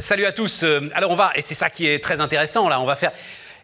[0.00, 0.62] salut à tous.
[0.62, 3.12] Euh, alors on va, et c'est ça qui est très intéressant là, on va faire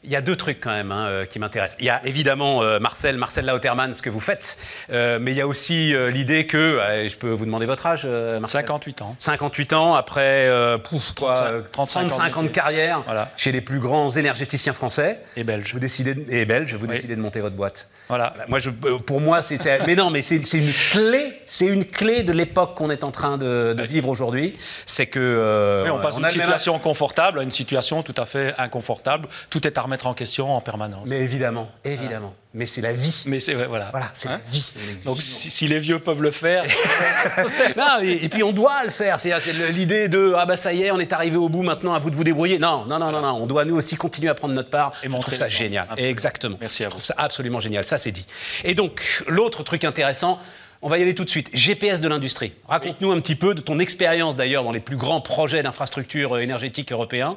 [0.07, 1.77] il y a deux trucs quand même hein, euh, qui m'intéressent.
[1.81, 4.57] Il y a évidemment euh, Marcel, Marcel Lauterman, ce que vous faites,
[4.93, 8.63] euh, mais il y a aussi l'idée que, je peux vous demander votre âge, Marcel?
[8.63, 9.17] 58 ans.
[9.19, 10.51] 58 ans, après
[10.85, 13.03] pouf, 35, ans de carrière
[13.37, 15.21] chez les plus grands énergéticiens français.
[15.37, 15.73] Et belges.
[15.73, 17.89] Vous décidez de, et belges, vous décidez de monter votre boîte.
[18.09, 18.35] Voilà.
[18.49, 22.33] Moi, je, pour moi, c'est, mais non, mais c'est, une clé, c'est une clé de
[22.33, 24.57] l'époque qu'on est en train de, vivre aujourd'hui.
[24.87, 25.85] C'est que.
[25.91, 29.29] on passe d'une situation confortable à une situation tout à fait inconfortable.
[29.51, 31.09] Tout est armé en question en permanence.
[31.09, 32.35] Mais évidemment, évidemment.
[32.53, 33.25] Mais c'est la vie.
[33.27, 33.89] Mais c'est voilà.
[33.91, 34.73] Voilà, c'est la hein vie.
[35.05, 36.65] Donc si, les vieux peuvent le faire.
[37.77, 39.21] non, et, puis on doit le faire.
[39.21, 39.33] C'est
[39.73, 42.11] l'idée de ah bah ça y est, on est arrivé au bout maintenant, à vous
[42.11, 42.59] de vous débrouiller.
[42.59, 43.43] Non, non, non, non, non.
[43.43, 44.93] On doit nous aussi continuer à prendre notre part.
[45.03, 45.87] Et je trouve ça génial.
[45.97, 46.57] Exactement.
[46.61, 46.91] Merci à vous.
[46.91, 47.85] Je trouve ça absolument génial.
[47.85, 48.27] Ça c'est dit.
[48.65, 50.39] Et donc l'autre truc intéressant.
[50.87, 51.51] On va y aller tout de suite.
[51.53, 52.53] GPS de l'industrie.
[52.69, 56.93] Raconte-nous un petit peu de ton expérience d'ailleurs dans les plus grands projets d'infrastructures énergétiques
[56.93, 57.37] européens.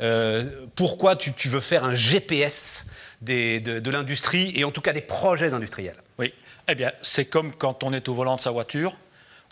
[0.00, 2.86] Euh, pourquoi tu, veux faire un GPS
[3.22, 5.94] de, l'industrie et en tout cas des projets industriels?
[6.18, 6.34] Oui,
[6.66, 8.96] eh bien, c'est comme quand on est au volant de sa voiture,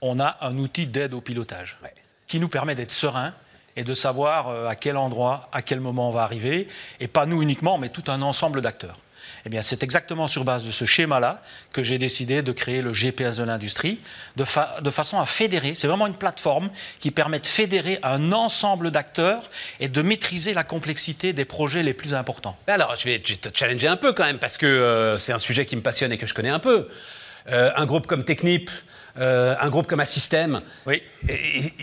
[0.02, 1.78] on a un outil d'aide au pilotage
[2.26, 3.32] qui nous permet d'être serein
[3.76, 6.68] et de savoir euh, à quel endroit, à quel moment on va arriver,
[7.00, 8.98] et pas nous uniquement, mais tout un ensemble d'acteurs.
[9.46, 11.40] Eh bien, c'est exactement sur base de ce schéma-là
[11.72, 14.00] que j'ai décidé de créer le GPS de l'industrie,
[14.34, 15.76] de, façon à fédérer.
[15.76, 20.64] C'est vraiment une plateforme qui permet de fédérer un ensemble d'acteurs et de maîtriser la
[20.64, 22.56] complexité des projets les plus importants.
[22.66, 25.64] Alors, je vais, te challenger un peu quand même, parce que euh, c'est un sujet
[25.64, 26.88] qui me passionne et que je connais un peu.
[27.48, 28.68] Euh, un groupe comme Technip,
[29.18, 31.02] euh, un groupe comme Assystem, oui.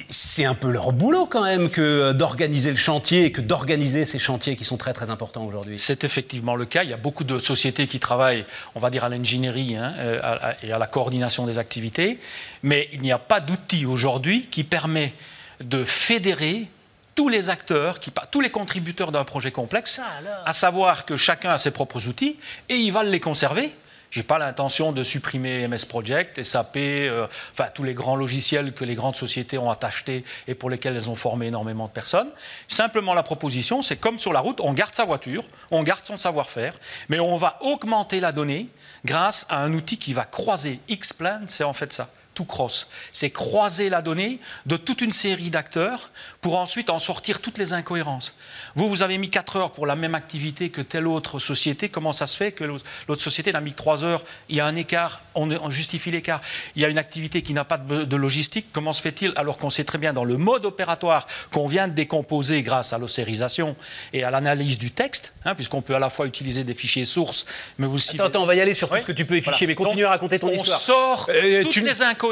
[0.10, 4.20] c'est un peu leur boulot quand même que d'organiser le chantier et que d'organiser ces
[4.20, 5.80] chantiers qui sont très très importants aujourd'hui.
[5.80, 6.84] C'est effectivement le cas.
[6.84, 8.46] Il y a beaucoup de sociétés qui travaillent,
[8.76, 12.20] on va dire, à l'ingénierie hein, euh, et à la coordination des activités,
[12.62, 15.14] mais il n'y a pas d'outil aujourd'hui qui permet
[15.60, 16.68] de fédérer
[17.16, 20.02] tous les acteurs, qui, tous les contributeurs d'un projet complexe,
[20.46, 22.38] à savoir que chacun a ses propres outils
[22.70, 23.72] et il va les conserver
[24.14, 28.72] je n'ai pas l'intention de supprimer MS Project, SAP, euh, enfin tous les grands logiciels
[28.72, 32.30] que les grandes sociétés ont achetés et pour lesquels elles ont formé énormément de personnes.
[32.68, 36.18] Simplement, la proposition, c'est comme sur la route, on garde sa voiture, on garde son
[36.18, 36.76] savoir-faire,
[37.10, 38.68] mais on va augmenter la donnée
[39.04, 40.80] grâce à un outil qui va croiser.
[40.90, 42.88] X-Plan, c'est en fait ça tout cross.
[43.14, 46.12] C'est croiser la donnée de toute une série d'acteurs
[46.42, 48.36] pour ensuite en sortir toutes les incohérences.
[48.76, 51.90] Vous, vous avez mis 4 heures pour la même activité que telle autre société.
[51.90, 54.24] Comment ça se fait que l'autre société n'a mis 3 heures?
[54.50, 56.42] Il y a un écart, on, justifie l'écart.
[56.76, 58.68] Il y a une activité qui n'a pas de, logistique.
[58.72, 61.94] Comment se fait-il alors qu'on sait très bien dans le mode opératoire qu'on vient de
[61.94, 63.76] décomposer grâce à l'ossérisation
[64.12, 67.46] et à l'analyse du texte, hein, puisqu'on peut à la fois utiliser des fichiers sources,
[67.78, 68.16] mais aussi...
[68.16, 70.06] Attends, attends on va y aller sur tout ce que tu peux afficher, mais continue
[70.06, 70.78] à raconter ton histoire.
[70.78, 72.23] On sort euh, toutes les incohérences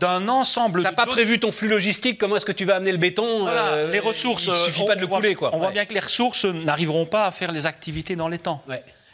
[0.00, 0.80] d'un ensemble...
[0.80, 3.46] Tu n'as pas prévu ton flux logistique, comment est-ce que tu vas amener le béton
[3.48, 4.46] euh, Les ressources...
[4.46, 5.50] Il suffit pas de le couler, quoi.
[5.54, 8.62] On voit bien que les ressources n'arriveront pas à faire les activités dans les temps.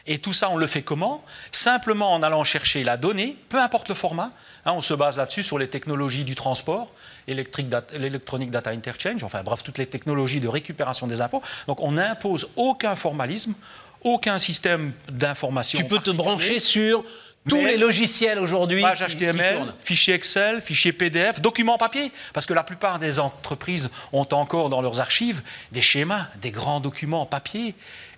[0.06, 1.24] Et tout ça, on le fait comment?
[1.50, 4.30] Simplement en allant chercher la donnée, peu importe le format.
[4.66, 6.92] Hein, on se base là-dessus sur les technologies du transport,
[7.26, 11.42] l'électronique data interchange, enfin bref, toutes les technologies de récupération des infos.
[11.68, 13.54] Donc on n'impose aucun formalisme,
[14.04, 15.78] aucun système d'information.
[15.78, 17.04] Tu peux te brancher sur
[17.48, 18.82] tous les logiciels aujourd'hui.
[18.82, 22.12] Page HTML, fichier Excel, fichier PDF, documents papier.
[22.32, 25.42] Parce que la plupart des entreprises ont encore dans leurs archives
[25.72, 27.74] des schémas, des grands documents papier.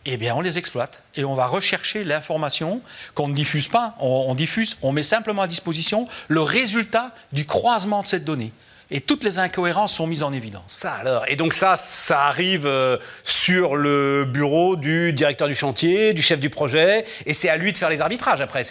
[0.08, 2.80] Eh bien, on les exploite et on va rechercher l'information
[3.14, 3.96] qu'on ne diffuse pas.
[3.98, 8.52] On, on diffuse, on met simplement à disposition le résultat du croisement de cette donnée
[8.90, 10.64] et toutes les incohérences sont mises en évidence.
[10.68, 16.14] Ça alors, et donc ça, ça arrive euh, sur le bureau du directeur du chantier,
[16.14, 18.62] du chef du projet, et c'est à lui de faire les arbitrages après.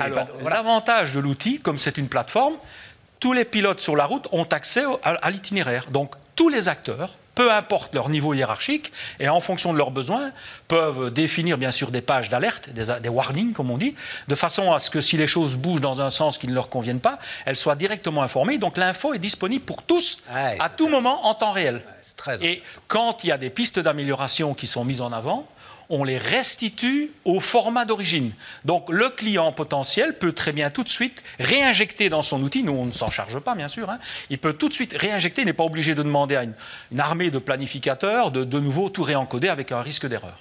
[0.50, 2.56] L'avantage de l'outil, comme c'est une plateforme,
[3.20, 5.88] tous les pilotes sur la route ont accès à l'itinéraire.
[5.92, 10.32] Donc tous les acteurs peu importe leur niveau hiérarchique, et en fonction de leurs besoins,
[10.68, 13.96] peuvent définir bien sûr des pages d'alerte, des, warnings comme on dit,
[14.28, 16.70] de façon à ce que si les choses bougent dans un sens qui ne leur
[16.70, 18.58] convienne pas, elles soient directement informées.
[18.58, 21.82] Donc l'info est disponible pour tous, à tout moment, en temps réel.
[22.42, 25.48] et quand il y a des pistes d'amélioration qui sont mises en avant,
[25.90, 28.32] on les restitue au format d'origine.
[28.64, 32.74] Donc le client potentiel peut très bien tout de suite réinjecter dans son outil, nous
[32.74, 34.00] on ne s'en charge pas bien sûr, hein.
[34.30, 36.54] il peut tout de suite réinjecter, il n'est pas obligé de demander à une,
[37.00, 40.38] armée de planificateurs de de nouveau tout réencoder avec un risque d'erreur.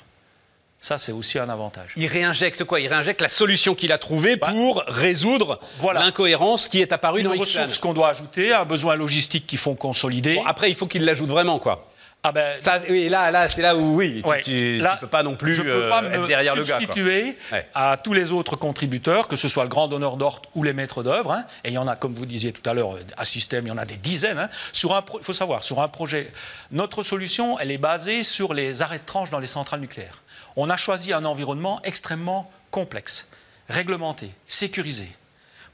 [0.84, 1.94] Ça, c'est aussi un avantage.
[1.96, 2.78] Il réinjecte quoi?
[2.78, 5.58] Il réinjecte la solution qu'il a trouvée bah, pour résoudre
[5.94, 9.58] l'incohérence qui est apparue une dans Une ressource qu'on doit ajouter, un besoin logistique qu'il
[9.58, 10.42] faut consolider.
[10.44, 11.90] après, il faut qu'il l'ajoute vraiment, quoi.
[12.26, 15.36] Ah ben, ça, oui, là, là c'est là où oui, tu ne peux pas non
[15.36, 16.78] plus je peux pas euh, être derrière le gars.
[16.78, 17.36] substituer
[17.74, 21.02] à tous les autres contributeurs, que ce soit le grand donneur d'ordre ou les maîtres
[21.02, 23.66] d'œuvre, hein, et il y en a, comme vous disiez tout à l'heure, à système,
[23.66, 24.38] il y en a des dizaines.
[24.38, 26.32] Hein, sur un, il faut savoir, sur un projet,
[26.70, 30.22] notre solution, elle est basée sur les arrêts de tranche dans les centrales nucléaires.
[30.56, 33.28] On a choisi un environnement extrêmement complexe,
[33.68, 35.08] réglementé, sécurisé,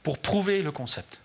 [0.03, 1.21] pour prouver le concept.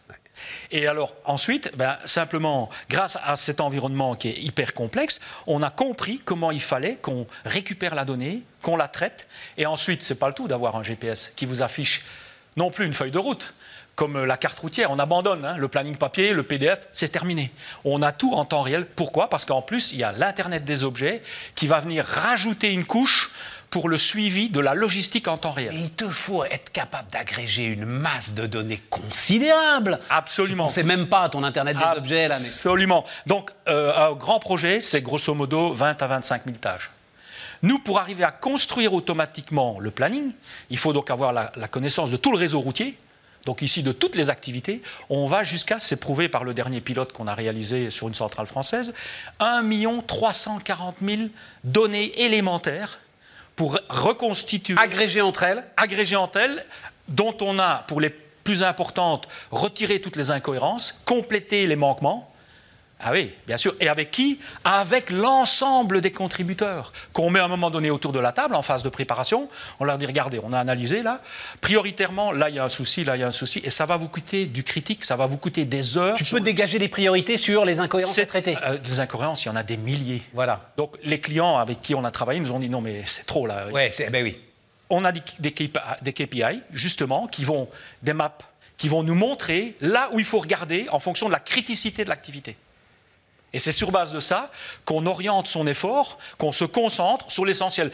[0.70, 5.70] Et alors ensuite, ben, simplement, grâce à cet environnement qui est hyper complexe, on a
[5.70, 10.28] compris comment il fallait qu'on récupère la donnée, qu'on la traite, et ensuite, c'est pas
[10.28, 12.04] le tout d'avoir un GPS qui vous affiche
[12.56, 13.54] non plus une feuille de route,
[13.96, 17.50] comme la carte routière, on abandonne hein, le planning papier, le PDF, c'est terminé.
[17.84, 18.86] On a tout en temps réel.
[18.86, 19.30] Pourquoi?
[19.30, 21.22] Parce qu'en plus, il y a l'Internet des objets
[21.54, 23.30] qui va venir rajouter une couche
[23.70, 25.74] pour le suivi de la logistique en temps réel.
[25.74, 30.00] il te faut être capable d'agréger une masse de données considérable.
[30.10, 30.64] Absolument.
[30.64, 32.28] On ne sait même pas ton Internet des objets.
[32.28, 33.04] Là, Absolument.
[33.26, 36.90] Donc, euh, un grand projet, c'est grosso modo 20 à 25 000 tâches.
[37.62, 40.32] Nous, pour arriver à construire automatiquement le planning,
[40.70, 42.98] il faut donc avoir la, la connaissance de tout le réseau routier,
[43.46, 47.12] donc ici de toutes les activités, on va jusqu'à, c'est prouvé par le dernier pilote
[47.12, 48.92] qu'on a réalisé sur une centrale française,
[49.38, 49.62] 1
[50.06, 51.22] 340 000
[51.64, 52.98] données élémentaires
[53.56, 54.78] pour reconstituer.
[54.78, 56.64] Agrégées entre elles Agrégées entre elles,
[57.08, 62.32] dont on a, pour les plus importantes, retiré toutes les incohérences, complété les manquements,
[62.98, 63.74] ah oui, bien sûr.
[63.78, 68.18] Et avec qui Avec l'ensemble des contributeurs qu'on met à un moment donné autour de
[68.18, 69.50] la table en phase de préparation.
[69.80, 71.20] On leur dit regardez, on a analysé là.
[71.60, 73.84] Prioritairement, là il y a un souci, là il y a un souci, et ça
[73.84, 76.16] va vous coûter du critique, ça va vous coûter des heures.
[76.16, 78.56] Tu peux dégager des priorités sur les incohérences à traiter.
[78.64, 80.22] Euh, des incohérences, il y en a des milliers.
[80.32, 80.72] Voilà.
[80.78, 83.46] Donc les clients avec qui on a travaillé nous ont dit non mais c'est trop
[83.46, 83.68] là.
[83.68, 84.40] Ouais, ben oui.
[84.88, 87.68] On a des, des KPI justement qui vont
[88.02, 88.38] des maps
[88.78, 92.08] qui vont nous montrer là où il faut regarder en fonction de la criticité de
[92.08, 92.56] l'activité.
[93.56, 94.50] Et c'est sur base de ça
[94.84, 97.90] qu'on oriente son effort, qu'on se concentre sur l'essentiel.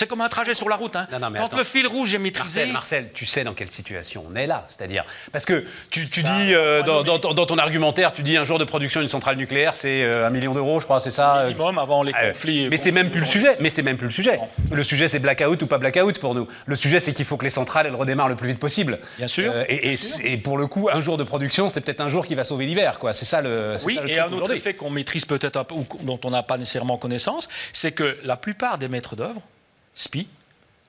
[0.00, 0.96] C'est comme un trajet sur la route.
[0.96, 1.06] Hein.
[1.10, 2.60] Quand le fil rouge est maîtrisé.
[2.60, 4.64] Marcel, Marcel, tu sais dans quelle situation on est là.
[4.66, 5.04] C'est-à-dire.
[5.30, 9.10] Parce que tu, dis, euh, dans, ton argumentaire, tu dis un jour de production d'une
[9.10, 12.28] centrale nucléaire, c'est euh, un million d'euros, je crois, c'est ça Minimum avant les euh,
[12.28, 12.70] conflits.
[12.70, 13.58] mais c'est même plus le sujet.
[13.60, 14.40] Mais c'est même plus le sujet.
[14.72, 16.48] Le sujet, c'est blackout ou pas blackout pour nous.
[16.64, 19.00] Le sujet, c'est qu'il faut que les centrales, elles redémarrent le plus vite possible.
[19.18, 19.52] Bien sûr.
[19.68, 22.64] et, pour le coup, un jour de production, c'est peut-être un jour qui va sauver
[22.64, 23.12] l'hiver, quoi.
[23.12, 23.76] C'est ça le.
[23.84, 26.56] Oui, et un autre effet qu'on maîtrise peut-être un peu, ou dont on n'a pas
[26.56, 29.42] nécessairement connaissance, c'est que la plupart des maîtres d'œuvre,
[29.94, 30.28] SPI,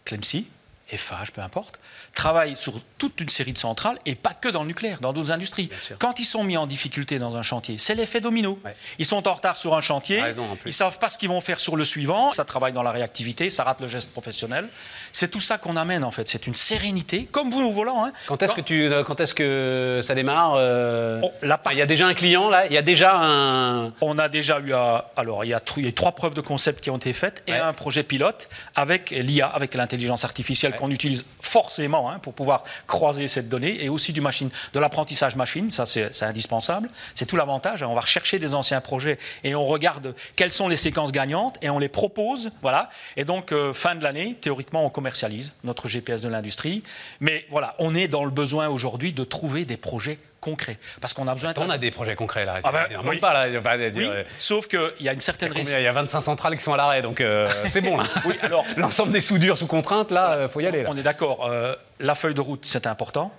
[0.06, 0.46] Clemcy,
[0.92, 1.80] Eiffage, peu importe,
[2.14, 5.32] travaillent sur toute une série de centrales et pas que dans le nucléaire, dans d'autres
[5.32, 5.70] industries.
[6.00, 8.60] Quand ils sont mis en difficulté dans un chantier, c'est l'effet domino.
[9.00, 11.60] Ils sont en retard sur un chantier, ils ne savent pas ce qu'ils vont faire
[11.60, 14.68] sur le suivant, ça travaille dans la réactivité, ça rate le geste professionnel.
[15.14, 18.06] C'est tout ça qu'on amène en fait, c'est une sérénité, comme vous au volant.
[18.06, 18.12] Hein.
[18.28, 21.86] Quand est-ce que, tu, euh, quand est que ça démarre euh, oh, Il y a
[21.86, 23.94] déjà un client là, il y a déjà un...
[24.02, 25.62] On a déjà eu, alors il y, a,
[25.92, 29.74] trois preuves de concept qui ont été faites et un projet pilote avec l'IA, avec
[29.76, 34.50] l'intelligence artificielle qu'on utilise forcément hein, pour pouvoir croiser cette donnée et aussi du machine,
[34.74, 36.90] de l'apprentissage machine, ça c'est indispensable.
[37.14, 37.84] C'est tout l'avantage.
[37.84, 37.88] Hein.
[37.90, 41.70] On va rechercher des anciens projets et on regarde quelles sont les séquences gagnantes et
[41.70, 42.52] on les propose.
[42.64, 42.90] Voilà.
[43.16, 46.84] Et donc, euh, fin de l'année, théoriquement, on commercialise notre GPS de l'industrie.
[47.20, 50.78] Mais voilà, on est dans le besoin aujourd'hui de trouver des projets concrets.
[51.00, 51.54] Parce qu'on a besoin...
[51.58, 52.60] On a des projets concrets là.
[52.64, 53.62] Ah ben, pas là.
[53.96, 54.10] oui,
[54.40, 55.54] sauf qu'il y a une certaine...
[55.56, 58.04] Il y, a 25 centrales qui sont à l'arrêt, donc euh, c'est bon là.
[58.26, 58.66] oui, alors...
[58.78, 60.84] L'ensemble des soudures sous contrainte, là, il faut y aller.
[60.84, 60.90] Là.
[60.92, 61.48] On est d'accord.
[61.48, 63.32] Euh, la feuille de route, c'est important.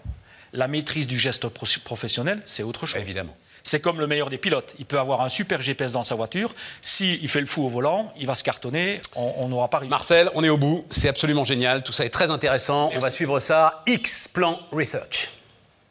[0.53, 3.01] La maîtrise du geste professionnel, c'est autre chose.
[3.01, 3.37] Évidemment.
[3.65, 4.75] C'est comme le meilleur des pilotes.
[4.79, 6.55] Il peut avoir un super GPS dans sa voiture.
[6.81, 9.01] S'il fait le fou au volant, il va se cartonner.
[9.15, 9.91] On n'aura pas réussi.
[9.91, 10.85] Marcel, on est au bout.
[10.91, 11.83] C'est absolument génial.
[11.83, 12.91] Tout ça est très intéressant.
[12.95, 13.83] On va suivre ça.
[13.87, 15.31] X Plan Research.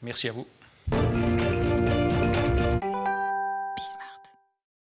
[0.01, 0.47] Merci à vous.